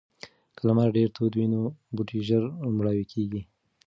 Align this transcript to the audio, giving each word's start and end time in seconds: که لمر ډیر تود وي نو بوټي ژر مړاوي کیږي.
که 0.55 0.61
لمر 0.67 0.87
ډیر 0.97 1.09
تود 1.15 1.33
وي 1.35 1.47
نو 1.53 1.61
بوټي 1.95 2.19
ژر 2.27 2.43
مړاوي 2.77 3.05
کیږي. 3.13 3.41